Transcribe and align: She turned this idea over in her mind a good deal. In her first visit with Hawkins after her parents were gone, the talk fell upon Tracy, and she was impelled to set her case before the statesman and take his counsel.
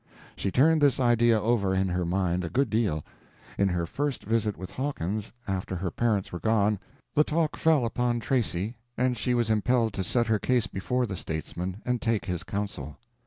She 0.35 0.49
turned 0.49 0.81
this 0.81 0.99
idea 0.99 1.39
over 1.39 1.75
in 1.75 1.89
her 1.89 2.05
mind 2.05 2.43
a 2.43 2.49
good 2.49 2.71
deal. 2.71 3.05
In 3.59 3.67
her 3.67 3.85
first 3.85 4.23
visit 4.23 4.57
with 4.57 4.71
Hawkins 4.71 5.31
after 5.47 5.75
her 5.75 5.91
parents 5.91 6.31
were 6.31 6.39
gone, 6.39 6.79
the 7.13 7.23
talk 7.23 7.55
fell 7.55 7.85
upon 7.85 8.19
Tracy, 8.19 8.77
and 8.97 9.15
she 9.15 9.35
was 9.35 9.51
impelled 9.51 9.93
to 9.93 10.03
set 10.03 10.25
her 10.25 10.39
case 10.39 10.65
before 10.65 11.05
the 11.05 11.15
statesman 11.15 11.83
and 11.85 12.01
take 12.01 12.25
his 12.25 12.43
counsel. 12.43 12.97